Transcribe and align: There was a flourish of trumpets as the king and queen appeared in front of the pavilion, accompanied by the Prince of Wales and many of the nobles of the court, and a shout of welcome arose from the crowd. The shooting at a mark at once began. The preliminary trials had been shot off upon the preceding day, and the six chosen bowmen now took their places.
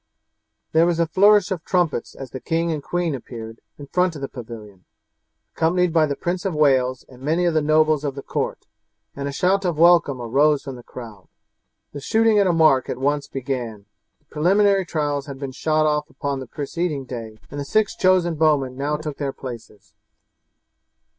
There 0.71 0.87
was 0.87 0.99
a 0.99 1.05
flourish 1.05 1.51
of 1.51 1.63
trumpets 1.63 2.15
as 2.15 2.31
the 2.31 2.39
king 2.39 2.71
and 2.71 2.81
queen 2.81 3.13
appeared 3.13 3.61
in 3.77 3.85
front 3.85 4.15
of 4.15 4.23
the 4.23 4.27
pavilion, 4.27 4.83
accompanied 5.55 5.93
by 5.93 6.07
the 6.07 6.15
Prince 6.15 6.43
of 6.43 6.55
Wales 6.55 7.05
and 7.07 7.21
many 7.21 7.45
of 7.45 7.53
the 7.53 7.61
nobles 7.61 8.03
of 8.03 8.15
the 8.15 8.23
court, 8.23 8.65
and 9.15 9.27
a 9.27 9.31
shout 9.31 9.63
of 9.63 9.77
welcome 9.77 10.19
arose 10.19 10.63
from 10.63 10.75
the 10.75 10.81
crowd. 10.81 11.27
The 11.93 12.01
shooting 12.01 12.39
at 12.39 12.47
a 12.47 12.51
mark 12.51 12.89
at 12.89 12.97
once 12.97 13.27
began. 13.27 13.85
The 14.17 14.25
preliminary 14.25 14.87
trials 14.87 15.27
had 15.27 15.37
been 15.37 15.51
shot 15.51 15.85
off 15.85 16.09
upon 16.09 16.39
the 16.39 16.47
preceding 16.47 17.05
day, 17.05 17.37
and 17.51 17.59
the 17.59 17.63
six 17.63 17.95
chosen 17.95 18.33
bowmen 18.33 18.75
now 18.75 18.95
took 18.97 19.17
their 19.17 19.31
places. 19.33 19.93